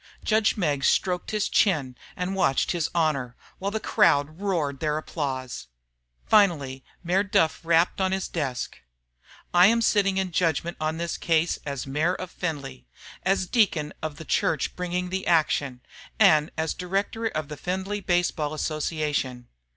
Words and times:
Judge 0.23 0.57
Meggs 0.57 0.87
stroked 0.87 1.29
his 1.29 1.47
chin 1.47 1.95
and 2.15 2.33
watched 2.35 2.71
His 2.71 2.89
Honor, 2.95 3.35
while 3.59 3.69
the 3.69 3.79
crowd 3.79 4.39
roared 4.41 4.79
their 4.79 4.97
applause. 4.97 5.67
Finally 6.25 6.83
Mayor 7.03 7.21
Duff 7.21 7.59
rapped 7.63 8.01
on 8.01 8.11
his 8.11 8.27
desk. 8.27 8.79
"I 9.53 9.67
am 9.67 9.79
sitting 9.79 10.17
in 10.17 10.31
judgment 10.31 10.75
on 10.81 10.97
this 10.97 11.17
case 11.17 11.59
as 11.67 11.85
Mayor 11.85 12.15
of 12.15 12.31
Findlay, 12.31 12.87
as 13.21 13.43
a 13.43 13.47
deacon 13.49 13.93
of 14.01 14.15
the 14.15 14.25
church 14.25 14.75
bringing 14.75 15.11
the 15.11 15.27
action, 15.27 15.81
and 16.19 16.49
as 16.57 16.73
a 16.73 16.77
director 16.77 17.27
of 17.27 17.47
the 17.47 17.55
Findlay 17.55 17.99
Baseball 17.99 18.55
Association. 18.55 19.49